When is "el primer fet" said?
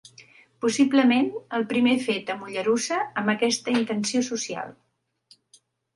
1.57-2.31